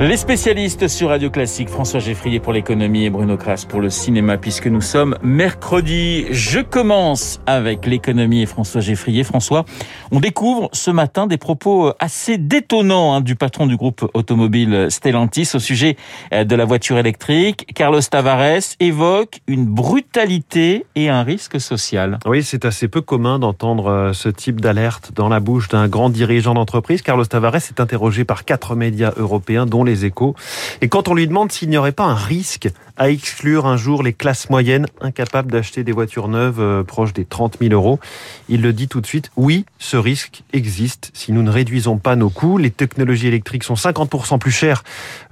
[0.00, 4.38] Les spécialistes sur Radio Classique, François Geffrier pour l'économie et Bruno Kras pour le cinéma,
[4.38, 6.26] puisque nous sommes mercredi.
[6.30, 9.24] Je commence avec l'économie et François Geffrier.
[9.24, 9.64] François,
[10.12, 15.50] on découvre ce matin des propos assez détonnants hein, du patron du groupe automobile Stellantis
[15.54, 15.96] au sujet
[16.32, 17.66] euh, de la voiture électrique.
[17.74, 22.20] Carlos Tavares évoque une brutalité et un risque social.
[22.24, 26.08] Oui, c'est assez peu commun d'entendre euh, ce type d'alerte dans la bouche d'un grand
[26.08, 27.02] dirigeant d'entreprise.
[27.02, 30.34] Carlos Tavares est interrogé par quatre médias européens, dont les échos.
[30.80, 34.02] Et quand on lui demande s'il n'y aurait pas un risque à exclure un jour
[34.02, 38.00] les classes moyennes incapables d'acheter des voitures neuves euh, proches des 30 000 euros,
[38.48, 41.10] il le dit tout de suite, oui, ce risque existe.
[41.14, 44.82] Si nous ne réduisons pas nos coûts, les technologies électriques sont 50% plus chères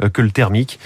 [0.00, 0.78] euh, que le thermique.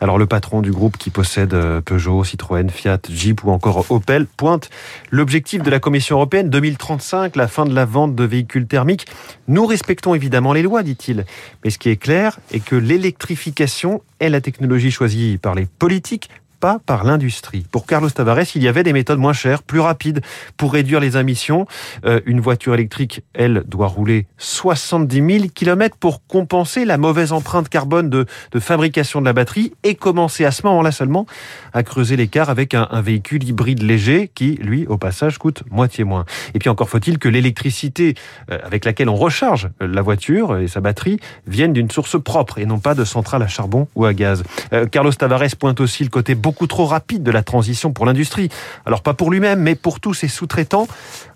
[0.00, 4.26] Alors le patron du groupe qui possède euh, Peugeot, Citroën, Fiat, Jeep ou encore Opel
[4.26, 4.68] pointe
[5.10, 9.06] l'objectif de la Commission européenne 2035, la fin de la vente de véhicules thermiques.
[9.48, 11.24] Nous respectons évidemment les lois, dit-il.
[11.64, 16.30] Mais ce qui est clair est que l'électrification est la technologie choisie par les politiques
[16.60, 17.66] pas par l'industrie.
[17.70, 20.20] Pour Carlos Tavares, il y avait des méthodes moins chères, plus rapides
[20.56, 21.66] pour réduire les émissions.
[22.04, 27.68] Euh, une voiture électrique, elle, doit rouler 70 000 km pour compenser la mauvaise empreinte
[27.68, 28.26] carbone de,
[28.58, 31.26] fabrication de la batterie et commencer à ce moment-là seulement
[31.72, 36.24] à creuser l'écart avec un, véhicule hybride léger qui, lui, au passage, coûte moitié moins.
[36.54, 38.14] Et puis encore faut-il que l'électricité
[38.50, 42.66] euh, avec laquelle on recharge la voiture et sa batterie vienne d'une source propre et
[42.66, 44.42] non pas de centrale à charbon ou à gaz.
[44.72, 48.50] Euh, Carlos Tavares pointe aussi le côté beaucoup trop rapide de la transition pour l'industrie.
[48.84, 50.86] Alors pas pour lui-même, mais pour tous ses sous-traitants.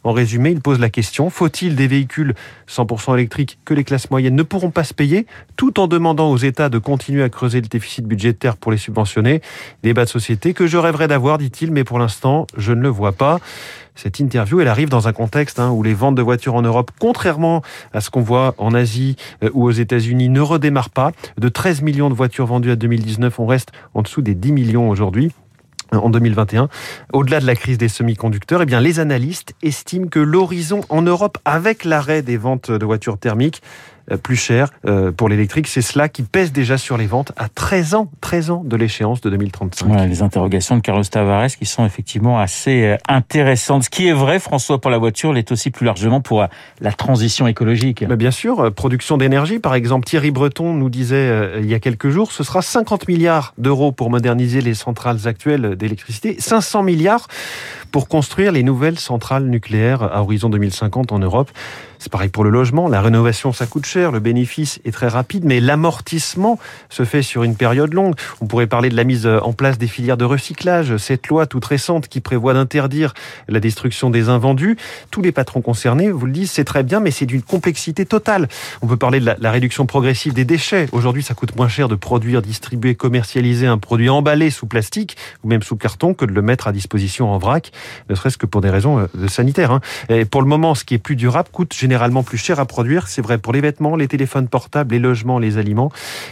[0.04, 2.34] En résumé, il pose la question, faut-il des véhicules
[2.68, 6.36] 100% électriques que les classes moyennes ne pourront pas se payer, tout en demandant aux
[6.36, 9.42] États de continuer à creuser le déficit budgétaire pour les subventionner?
[9.82, 13.12] Débat de société que je rêverais d'avoir, dit-il, mais pour l'instant, je ne le vois
[13.12, 13.40] pas.
[13.96, 16.90] Cette interview, elle arrive dans un contexte hein, où les ventes de voitures en Europe,
[16.98, 17.60] contrairement
[17.92, 21.12] à ce qu'on voit en Asie euh, ou aux États-Unis, ne redémarrent pas.
[21.36, 24.88] De 13 millions de voitures vendues à 2019, on reste en dessous des 10 millions
[24.88, 26.68] aujourd'hui en 2021.
[27.12, 31.84] Au-delà de la crise des semi-conducteurs, eh les analystes estiment que l'horizon en Europe, avec
[31.84, 33.62] l'arrêt des ventes de voitures thermiques,
[34.18, 34.70] plus cher
[35.16, 35.68] pour l'électrique.
[35.68, 39.20] C'est cela qui pèse déjà sur les ventes à 13 ans, 13 ans de l'échéance
[39.20, 39.88] de 2035.
[39.88, 43.84] Ouais, les interrogations de Carlos Tavares qui sont effectivement assez intéressantes.
[43.84, 46.46] Ce qui est vrai, François, pour la voiture, l'est aussi plus largement pour
[46.80, 48.04] la transition écologique.
[48.08, 52.08] Mais bien sûr, production d'énergie, par exemple, Thierry Breton nous disait il y a quelques
[52.08, 57.28] jours, ce sera 50 milliards d'euros pour moderniser les centrales actuelles d'électricité, 500 milliards
[57.92, 61.50] pour construire les nouvelles centrales nucléaires à horizon 2050 en Europe.
[62.00, 62.88] C'est pareil pour le logement.
[62.88, 64.10] La rénovation, ça coûte cher.
[64.10, 68.14] Le bénéfice est très rapide, mais l'amortissement se fait sur une période longue.
[68.40, 70.96] On pourrait parler de la mise en place des filières de recyclage.
[70.96, 73.12] Cette loi toute récente qui prévoit d'interdire
[73.48, 74.78] la destruction des invendus.
[75.10, 78.48] Tous les patrons concernés vous le disent, c'est très bien, mais c'est d'une complexité totale.
[78.80, 80.86] On peut parler de la, réduction progressive des déchets.
[80.92, 85.48] Aujourd'hui, ça coûte moins cher de produire, distribuer, commercialiser un produit emballé sous plastique ou
[85.48, 87.72] même sous carton que de le mettre à disposition en vrac,
[88.08, 89.80] ne serait-ce que pour des raisons sanitaires.
[90.08, 91.89] Et pour le moment, ce qui est plus durable coûte généralement
[92.24, 93.08] plus cher à produire.
[93.08, 95.90] C'est vrai pour les vêtements, les téléphones portables, les logements, les aliments.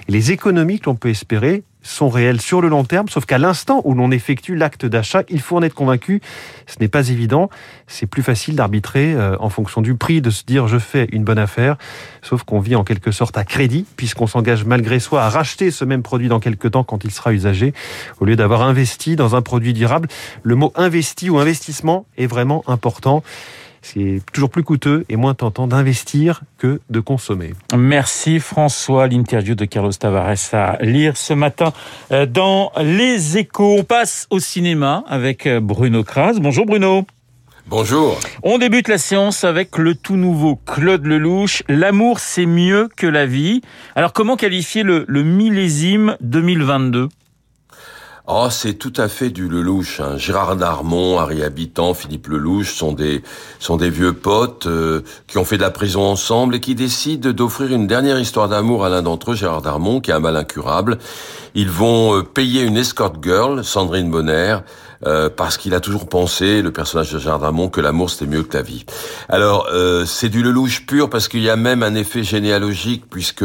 [0.08, 3.38] Et les économies que l'on peut espérer sont réelles sur le long terme, sauf qu'à
[3.38, 6.20] l'instant où l'on effectue l'acte d'achat, il faut en être convaincu.
[6.66, 7.48] Ce n'est pas évident.
[7.86, 11.24] C'est plus facile d'arbitrer euh, en fonction du prix, de se dire je fais une
[11.24, 11.76] bonne affaire.
[12.20, 15.84] Sauf qu'on vit en quelque sorte à crédit, puisqu'on s'engage malgré soi à racheter ce
[15.84, 17.72] même produit dans quelques temps quand il sera usagé,
[18.20, 20.08] au lieu d'avoir investi dans un produit durable.
[20.42, 23.22] Le mot investi ou investissement est vraiment important
[23.83, 27.55] c'est toujours plus coûteux et moins tentant d'investir que de consommer.
[27.77, 29.06] Merci François.
[29.06, 31.72] L'interview de Carlos Tavares à lire ce matin
[32.28, 33.77] dans Les Échos.
[33.78, 36.34] On passe au cinéma avec Bruno Kras.
[36.41, 37.06] Bonjour Bruno.
[37.71, 38.19] Bonjour.
[38.43, 41.62] On débute la séance avec le tout nouveau Claude Lelouch.
[41.69, 43.61] L'amour, c'est mieux que la vie.
[43.94, 47.11] Alors comment qualifier le, le millésime 2022
[48.31, 50.00] Oh, c'est tout à fait du Lelouch.
[50.00, 50.19] Hein.
[50.19, 53.22] Gérard Darmon, Harry Habitant, Philippe Lelouch sont des
[53.59, 57.31] sont des vieux potes euh, qui ont fait de la prison ensemble et qui décident
[57.31, 60.37] d'offrir une dernière histoire d'amour à l'un d'entre eux, Gérard Darmon, qui a un mal
[60.37, 60.99] incurable.
[61.55, 64.58] Ils vont euh, payer une escort girl, Sandrine Bonner,
[65.06, 68.43] euh, parce qu'il a toujours pensé, le personnage de Gérard Darmon, que l'amour c'était mieux
[68.43, 68.85] que la vie.
[69.29, 73.45] Alors euh, c'est du Lelouch pur parce qu'il y a même un effet généalogique puisque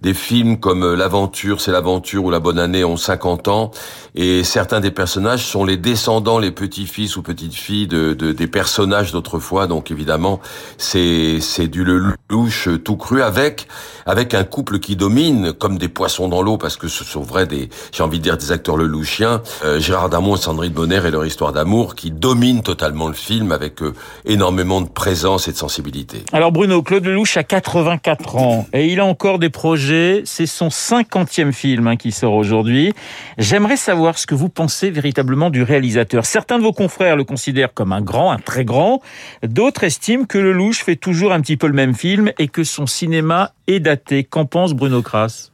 [0.00, 3.70] des films comme L'aventure, c'est l'aventure ou La bonne année ont 50 ans
[4.14, 9.12] et certains des personnages sont les descendants, les petits-fils ou petites-filles de, de, des personnages
[9.12, 9.66] d'autrefois.
[9.66, 10.40] Donc évidemment
[10.78, 13.68] c'est c'est du Lelouch tout cru avec
[14.06, 17.46] avec un couple qui domine comme des poissons dans l'eau parce que ce sont vrais
[17.46, 19.42] des j'ai envie de dire des acteurs lelouchiens.
[19.64, 23.50] Euh, Gérard Darmon et Sandrine Bonner et leur histoire d'amour qui dominent totalement le film
[23.50, 23.92] avec euh,
[24.24, 26.22] énormément de présence et de sensibilité.
[26.32, 30.22] Alors Bruno, Claude Lelouch a 84 ans et il a encore des projets.
[30.24, 32.94] C'est son 50e film hein, qui sort aujourd'hui.
[33.36, 36.24] J'aimerais savoir ce que vous pensez véritablement du réalisateur.
[36.24, 39.02] Certains de vos confrères le considèrent comme un grand, un très grand.
[39.42, 42.86] D'autres estiment que Lelouch fait toujours un petit peu le même film et que son
[42.86, 44.22] cinéma est daté.
[44.22, 45.50] Qu'en pense Bruno Kras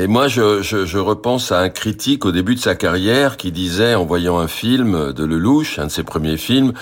[0.00, 3.50] et moi, je, je, je, repense à un critique au début de sa carrière qui
[3.50, 6.72] disait, en voyant un film de Lelouch, un de ses premiers films,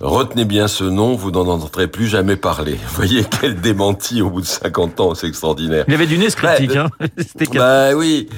[0.00, 2.74] Retenez bien ce nom, vous n'en entendrez plus jamais parler.
[2.74, 5.84] Vous voyez quel démenti au bout de 50 ans, c'est extraordinaire.
[5.88, 6.88] Il y avait du nez ce critique, hein
[7.54, 8.28] Bah oui,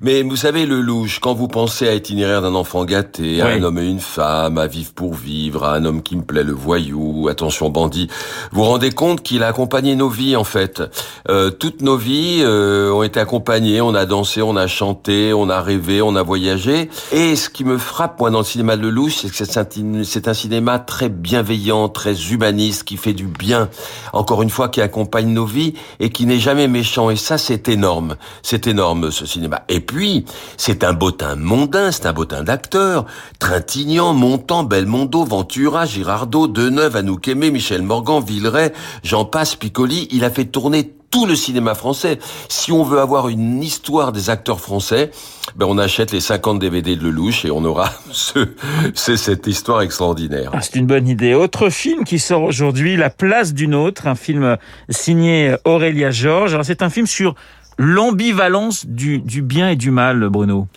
[0.00, 3.62] mais vous savez, le louche, quand vous pensez à itinéraire d'un enfant gâté, à un
[3.62, 6.52] homme et une femme, à vivre pour vivre, à un homme qui me plaît, le
[6.52, 8.08] voyou, attention bandit,
[8.52, 10.82] vous vous rendez compte qu'il a accompagné nos vies en fait.
[11.30, 15.48] Euh, toutes nos vies euh, ont été accompagnées, on a dansé, on a chanté, on
[15.48, 16.90] a rêvé, on a voyagé.
[17.12, 20.04] Et ce qui me frappe moi dans le cinéma de Lelouch, c'est que c'est un,
[20.04, 23.68] c'est un cinéma très bienveillant, très humaniste, qui fait du bien,
[24.12, 27.10] encore une fois, qui accompagne nos vies et qui n'est jamais méchant.
[27.10, 28.16] Et ça, c'est énorme.
[28.42, 29.62] C'est énorme ce cinéma.
[29.68, 30.24] Et puis,
[30.56, 33.06] c'est un bottin mondain, c'est un bottin d'acteurs.
[33.38, 38.72] Trintignant, Montand, Belmondo, Ventura, Girardot, Deneuve, Anouk Aimé, Michel Morgan, Villeray,
[39.02, 40.08] Jean Passe, Piccoli.
[40.10, 42.18] Il a fait tourner tout le cinéma français.
[42.48, 45.10] Si on veut avoir une histoire des acteurs français,
[45.56, 48.48] ben on achète les 50 DVD de Lelouch et on aura ce,
[48.94, 50.50] c'est cette histoire extraordinaire.
[50.52, 51.34] Ah, c'est une bonne idée.
[51.34, 54.56] Autre film qui sort aujourd'hui, La place d'une autre, un film
[54.88, 56.54] signé Aurélia Georges.
[56.54, 57.34] Alors c'est un film sur
[57.78, 60.68] l'ambivalence du, du bien et du mal, Bruno.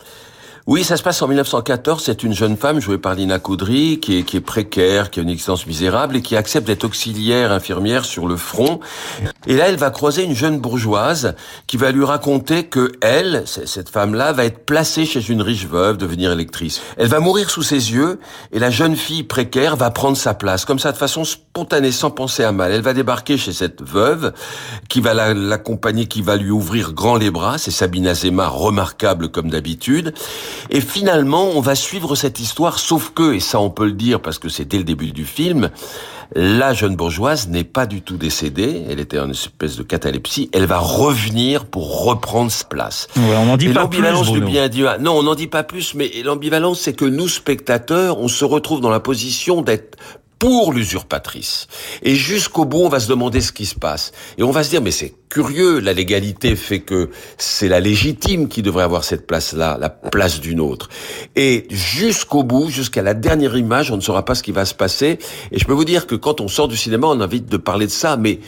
[0.69, 2.03] Oui, ça se passe en 1914.
[2.03, 5.23] C'est une jeune femme jouée par Lina Coudry qui est, qui est précaire, qui a
[5.23, 8.79] une existence misérable et qui accepte d'être auxiliaire infirmière sur le front.
[9.47, 11.33] Et là, elle va croiser une jeune bourgeoise
[11.65, 15.97] qui va lui raconter que elle, cette femme-là, va être placée chez une riche veuve,
[15.97, 16.81] devenir électrice.
[16.97, 18.19] Elle va mourir sous ses yeux
[18.51, 22.11] et la jeune fille précaire va prendre sa place, comme ça, de façon spontanée, sans
[22.11, 22.71] penser à mal.
[22.71, 24.33] Elle va débarquer chez cette veuve
[24.87, 27.57] qui va l'accompagner, qui va lui ouvrir grand les bras.
[27.57, 30.13] C'est Sabine Azema, remarquable comme d'habitude.
[30.69, 34.21] Et finalement, on va suivre cette histoire, sauf que, et ça on peut le dire
[34.21, 35.69] parce que c'est dès le début du film,
[36.35, 40.65] la jeune bourgeoise n'est pas du tout décédée, elle était en espèce de catalepsie, elle
[40.65, 43.07] va revenir pour reprendre sa place.
[43.17, 43.99] on n'en dit pas plus.
[44.31, 44.69] Du bien
[44.99, 48.79] non, on n'en dit pas plus, mais l'ambivalence, c'est que nous, spectateurs, on se retrouve
[48.81, 49.97] dans la position d'être
[50.39, 51.67] pour l'usurpatrice.
[52.01, 54.13] Et jusqu'au bout, on va se demander ce qui se passe.
[54.37, 58.47] Et on va se dire, mais c'est curieux, la légalité fait que c'est la légitime
[58.47, 60.89] qui devrait avoir cette place-là, la place d'une autre.
[61.35, 64.73] Et jusqu'au bout, jusqu'à la dernière image, on ne saura pas ce qui va se
[64.73, 65.19] passer.
[65.51, 67.57] Et je peux vous dire que quand on sort du cinéma, on a envie de
[67.57, 68.39] parler de ça, mais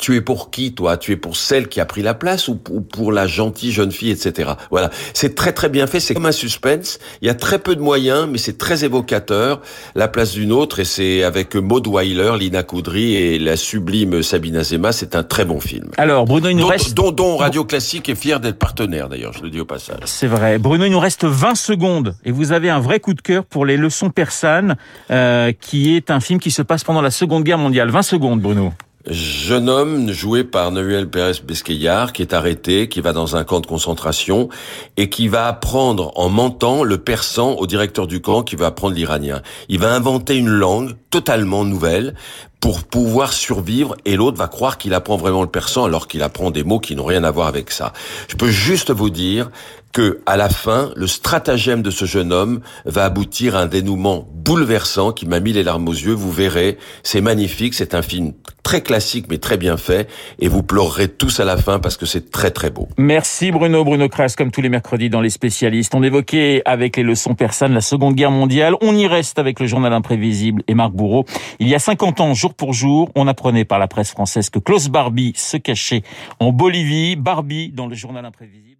[0.00, 0.96] tu es pour qui, toi?
[0.96, 4.10] Tu es pour celle qui a pris la place ou pour la gentille jeune fille,
[4.10, 4.52] etc.
[4.70, 6.00] Voilà, c'est très très bien fait.
[6.00, 6.98] C'est comme un suspense.
[7.22, 9.60] Il y a très peu de moyens, mais c'est très évocateur.
[9.94, 14.56] La place d'une autre, et c'est avec Maud Weiler, Lina Coudry et la sublime Sabine
[14.56, 14.92] Azema.
[14.92, 15.90] C'est un très bon film.
[15.98, 16.94] Alors, Bruno, il nous reste...
[16.94, 19.98] Dont, Radio Classique est fier d'être partenaire, d'ailleurs, je le dis au passage.
[20.06, 20.58] C'est vrai.
[20.58, 23.66] Bruno, il nous reste 20 secondes, et vous avez un vrai coup de cœur pour
[23.66, 24.76] Les Leçons persanes,
[25.10, 27.90] euh, qui est un film qui se passe pendant la Seconde Guerre mondiale.
[27.90, 28.72] 20 secondes, Bruno
[29.10, 33.60] jeune homme joué par Noël Pérez Besquillard qui est arrêté, qui va dans un camp
[33.60, 34.48] de concentration
[34.96, 38.94] et qui va apprendre en mentant le persan au directeur du camp qui va apprendre
[38.94, 39.42] l'iranien.
[39.68, 42.14] Il va inventer une langue totalement nouvelle
[42.60, 46.50] pour pouvoir survivre et l'autre va croire qu'il apprend vraiment le persan alors qu'il apprend
[46.50, 47.92] des mots qui n'ont rien à voir avec ça.
[48.28, 49.50] Je peux juste vous dire
[49.92, 54.28] que à la fin, le stratagème de ce jeune homme va aboutir à un dénouement
[54.32, 56.12] bouleversant qui m'a mis les larmes aux yeux.
[56.12, 60.62] Vous verrez, c'est magnifique, c'est un film très classique mais très bien fait et vous
[60.62, 62.88] pleurerez tous à la fin parce que c'est très très beau.
[62.98, 65.94] Merci Bruno, Bruno Kras comme tous les mercredis dans les spécialistes.
[65.94, 68.74] On évoquait avec les leçons persanes la Seconde Guerre mondiale.
[68.80, 71.24] On y reste avec le journal imprévisible et Marc Bourreau.
[71.58, 74.88] Il y a 50 ans, pour jour, on apprenait par la presse française que Klaus
[74.88, 76.02] Barbie se cachait
[76.38, 77.16] en Bolivie.
[77.16, 78.79] Barbie dans le journal imprévisible.